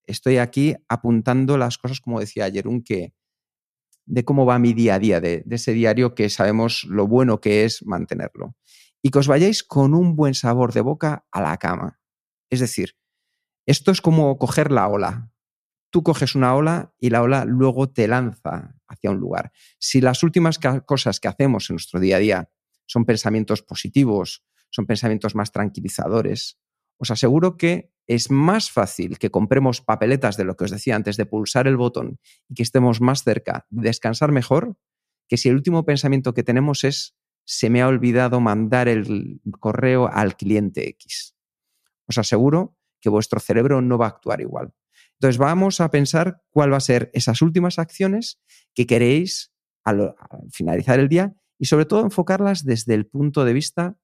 [0.05, 3.15] estoy aquí apuntando las cosas, como decía ayer, un que
[4.05, 7.65] de cómo va mi día a día, de, ese diario que sabemos lo bueno que
[7.65, 8.55] es mantenerlo.
[9.03, 11.99] Y que os vayáis con un buen sabor de boca a la cama.
[12.51, 12.95] Es decir,
[13.65, 15.33] esto es como coger la ola.
[15.91, 19.51] Tú coges una ola y la ola luego te lanza hacia un lugar.
[19.79, 22.51] Si las últimas cosas que hacemos en nuestro día a día
[22.87, 26.59] son pensamientos positivos, son pensamientos más tranquilizadores,
[26.99, 31.16] os aseguro que es más fácil que compremos papeletas de lo que os decía antes
[31.16, 32.18] de pulsar el botón
[32.49, 34.77] y que estemos más cerca de descansar mejor
[35.29, 40.09] que si el último pensamiento que tenemos es se me ha olvidado mandar el correo
[40.09, 41.37] al cliente X.
[42.07, 44.72] Os aseguro que vuestro cerebro no va a actuar igual.
[45.14, 48.40] Entonces vamos a pensar cuál va a ser esas últimas acciones
[48.75, 49.53] que queréis
[49.85, 50.14] al,
[50.51, 53.97] finalizar el día y sobre todo enfocarlas desde el punto de vista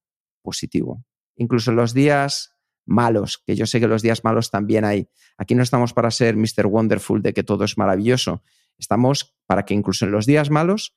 [0.43, 1.05] positivo.
[1.37, 5.09] Incluso en los días malos, que yo sé que los días malos también hay.
[5.39, 6.67] Aquí no estamos para ser Mr.
[6.67, 8.43] Wonderful de que todo es maravilloso.
[8.79, 10.97] Estamos para que incluso en los días malos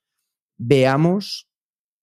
[0.58, 1.50] veamos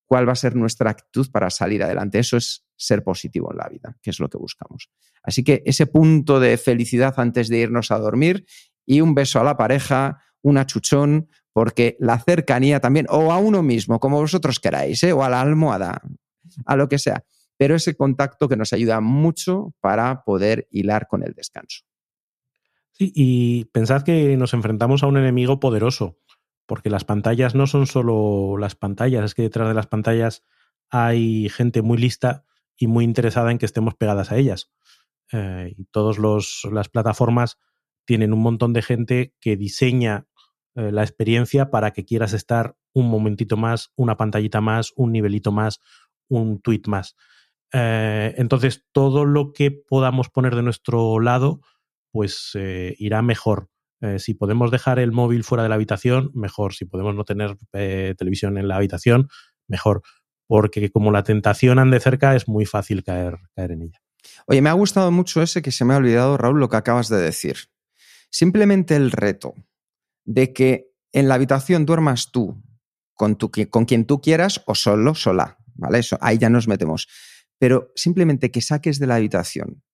[0.06, 2.18] cuál va a ser nuestra actitud para salir adelante.
[2.18, 4.90] Eso es ser positivo en la vida, que es lo que buscamos.
[5.22, 8.44] Así que ese punto de felicidad antes de irnos a dormir
[8.84, 13.62] y un beso a la pareja, un achuchón, porque la cercanía también, o a uno
[13.62, 15.12] mismo, como vosotros queráis, ¿eh?
[15.12, 16.00] o a la almohada,
[16.64, 17.24] a lo que sea
[17.62, 21.84] pero ese contacto que nos ayuda mucho para poder hilar con el descanso.
[22.90, 26.18] Sí, y pensad que nos enfrentamos a un enemigo poderoso,
[26.66, 30.42] porque las pantallas no son solo las pantallas, es que detrás de las pantallas
[30.90, 32.44] hay gente muy lista
[32.76, 34.72] y muy interesada en que estemos pegadas a ellas.
[35.30, 37.58] Eh, y todas las plataformas
[38.04, 40.26] tienen un montón de gente que diseña
[40.74, 45.52] eh, la experiencia para que quieras estar un momentito más, una pantallita más, un nivelito
[45.52, 45.80] más,
[46.28, 47.14] un tweet más.
[47.72, 51.60] Eh, entonces, todo lo que podamos poner de nuestro lado,
[52.10, 53.68] pues eh, irá mejor.
[54.18, 56.74] Si podemos dejar el móvil fuera de la habitación, mejor.
[56.74, 59.28] Si podemos no tener televisión en la habitación,
[59.68, 60.02] mejor.
[60.48, 64.02] Porque como la tentación ande cerca, es muy fácil caer, caer en ella.
[64.48, 67.08] Oye, me ha gustado mucho ese que se me ha olvidado, Raúl, lo que acabas
[67.08, 67.58] de decir.
[68.28, 69.54] Simplemente el reto
[70.24, 72.62] de que en la habitación duermas tú
[73.14, 75.98] con, tu, con quien tú quieras o solo, sola, ¿vale?
[75.98, 77.08] Eso, ahí ya nos metemos
[77.62, 79.84] pero simplemente que saques de la habitación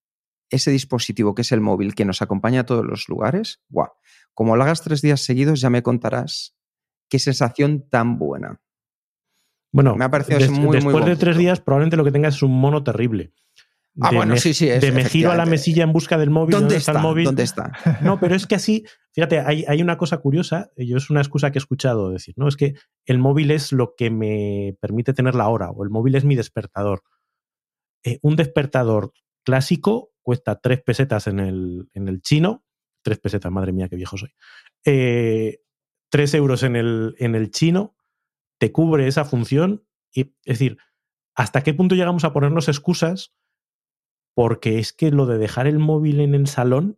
[0.48, 3.90] ese dispositivo que es el móvil que nos acompaña a todos los lugares, ¡guau!
[4.32, 6.56] Como lo hagas tres días seguidos, ya me contarás
[7.10, 8.62] qué sensación tan buena.
[9.70, 12.58] Bueno, me ha parecido muy, después de tres días, probablemente lo que tengas es un
[12.58, 13.34] mono terrible.
[14.00, 14.66] Ah, bueno, sí, sí.
[14.66, 16.52] de me giro a la mesilla en busca del móvil.
[16.52, 17.24] ¿Dónde, está, el móvil?
[17.24, 17.72] ¿Dónde está?
[18.02, 21.50] No, pero es que así, fíjate, hay, hay, una cosa curiosa, yo es una excusa
[21.50, 22.46] que he escuchado decir, ¿no?
[22.46, 22.74] Es que
[23.06, 26.36] el móvil es lo que me permite tener la hora, o el móvil es mi
[26.36, 27.02] despertador.
[28.04, 29.12] Eh, un despertador
[29.44, 32.64] clásico cuesta tres pesetas en el, en el chino.
[33.02, 34.30] Tres pesetas, madre mía, qué viejo soy.
[34.84, 35.60] Eh,
[36.10, 37.96] tres euros en el, en el chino,
[38.58, 39.86] te cubre esa función.
[40.12, 40.78] Y, es decir,
[41.34, 43.34] ¿hasta qué punto llegamos a ponernos excusas?
[44.38, 46.96] Porque es que lo de dejar el móvil en el salón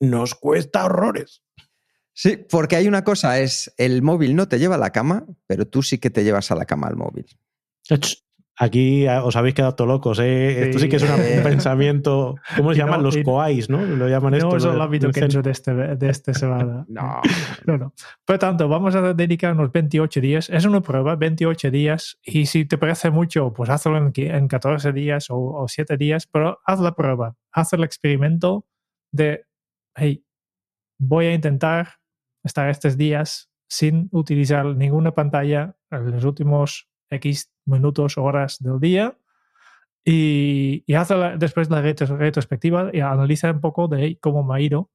[0.00, 1.44] nos cuesta horrores.
[2.12, 5.64] Sí, porque hay una cosa, es el móvil no te lleva a la cama, pero
[5.64, 7.26] tú sí que te llevas a la cama al móvil.
[8.58, 10.64] Aquí ah, os habéis quedado locos, ¿eh?
[10.64, 11.08] Esto sí que es un
[11.42, 12.36] pensamiento.
[12.56, 13.02] ¿Cómo se llaman?
[13.02, 13.82] Los coais, ¿no?
[13.82, 14.50] Lo llaman esto.
[14.50, 16.84] No es el ámbito que he hecho de este, de este semana.
[16.88, 17.20] no.
[17.66, 17.94] no, no.
[18.24, 20.50] Por tanto, vamos a dedicar unos 28 días.
[20.50, 22.18] Es una prueba, 28 días.
[22.22, 26.26] Y si te parece mucho, pues hazlo en, en 14 días o, o 7 días.
[26.26, 28.66] Pero haz la prueba, haz el experimento
[29.12, 29.46] de,
[29.94, 30.24] hey,
[30.98, 31.88] voy a intentar
[32.44, 39.16] estar estos días sin utilizar ninguna pantalla en los últimos X minutos, horas del día
[40.04, 44.90] y, y hace después la retrospectiva y analiza un poco de cómo me ha ido.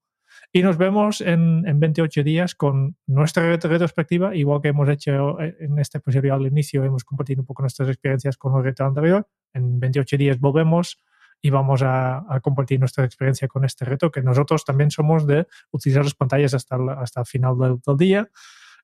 [0.51, 5.79] Y nos vemos en, en 28 días con nuestra retrospectiva, igual que hemos hecho en
[5.79, 9.27] este episodio al inicio, hemos compartido un poco nuestras experiencias con el reto anterior.
[9.53, 11.01] En 28 días volvemos
[11.41, 15.47] y vamos a, a, compartir nuestra experiencia con este reto, que nosotros también somos de
[15.71, 18.29] utilizar las pantallas hasta el, hasta el final del, del día.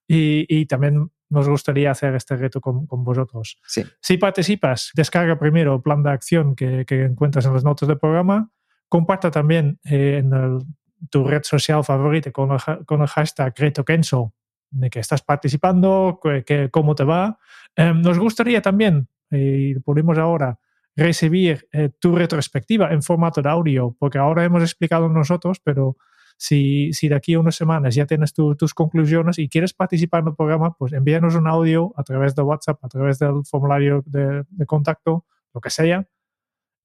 [0.07, 3.57] Y, y, también nos gustaría hacer este reto con, con vosotros.
[3.65, 3.83] Sí.
[4.01, 7.97] Si participas, descarga primero el plan de acción que, que encuentras en las notas del
[7.97, 8.51] programa,
[8.89, 10.59] comparta también eh, en el,
[11.09, 13.85] tu red social favorita con el, con el hashtag reto
[14.69, 17.39] de que estás participando, que, que cómo te va.
[17.75, 20.59] Eh, nos gustaría también, y lo ponemos ahora,
[20.95, 25.97] recibir eh, tu retrospectiva en formato de audio, porque ahora hemos explicado nosotros, pero
[26.37, 30.29] si, si de aquí a unas semanas ya tienes tus conclusiones y quieres participar en
[30.29, 34.43] el programa, pues envíanos un audio a través de WhatsApp, a través del formulario de,
[34.65, 36.07] contacto, lo que sea,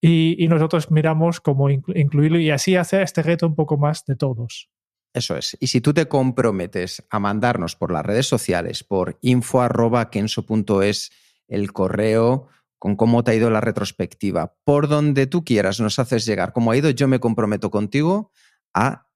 [0.01, 4.71] y, nosotros miramos cómo incluirlo y así hacer este reto un poco más de todos.
[5.13, 5.57] Eso es.
[5.59, 11.11] Y si tú te comprometes a mandarnos por las redes sociales, por info.kenso.es,
[11.49, 16.25] el correo con cómo te ha ido la retrospectiva, por donde tú quieras nos haces
[16.25, 18.31] llegar cómo ha ido, yo me comprometo contigo
[18.73, 19.08] a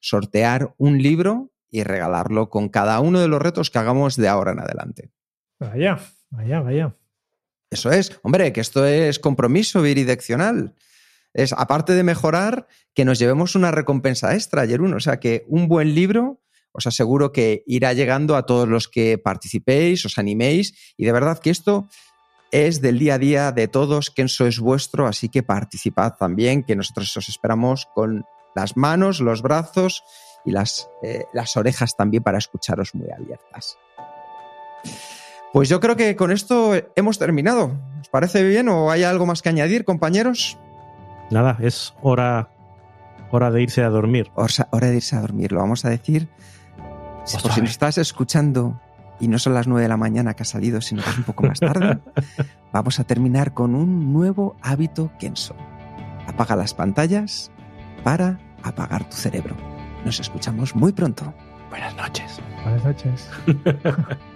[0.00, 4.52] sortear un libro y regalarlo con cada uno de los retos que hagamos de ahora
[4.52, 5.10] en adelante.
[5.58, 5.98] Vaya,
[6.30, 6.96] vaya, vaya.
[7.70, 10.74] Eso es, hombre, que esto es compromiso bidireccional.
[11.34, 14.94] Es, aparte de mejorar, que nos llevemos una recompensa extra, Jerún.
[14.94, 16.40] O sea, que un buen libro,
[16.72, 20.94] os aseguro que irá llegando a todos los que participéis, os animéis.
[20.96, 21.88] Y de verdad que esto
[22.52, 26.62] es del día a día de todos, que eso es vuestro, así que participad también,
[26.62, 28.24] que nosotros os esperamos con
[28.56, 30.02] las manos, los brazos
[30.44, 33.78] y las, eh, las orejas también para escucharos muy abiertas.
[35.52, 37.72] Pues yo creo que con esto hemos terminado.
[38.00, 40.58] ¿Os parece bien o hay algo más que añadir, compañeros?
[41.30, 42.50] Nada, es hora,
[43.30, 44.30] hora de irse a dormir.
[44.34, 46.28] Hora, de irse a dormir, lo vamos a decir.
[47.42, 48.80] por si nos estás escuchando
[49.20, 51.24] y no son las nueve de la mañana que ha salido, sino que es un
[51.24, 51.98] poco más tarde,
[52.72, 55.56] vamos a terminar con un nuevo hábito Kenso.
[56.26, 57.50] Apaga las pantallas
[58.04, 58.38] para
[58.68, 59.56] apagar tu cerebro.
[60.04, 61.32] Nos escuchamos muy pronto.
[61.70, 62.40] Buenas noches.
[62.62, 63.30] Buenas noches.